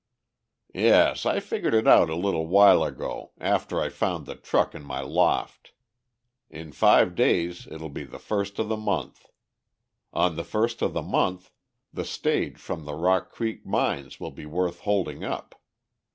[0.73, 1.27] "Yes.
[1.27, 5.01] I figured it out a little while ago, after I found the truck in my
[5.01, 5.73] loft.
[6.49, 9.27] In five days it'll be the first of the month.
[10.11, 11.51] On the first of the month
[11.93, 15.61] the stage from the Rock Creek Mines will be worth holding up.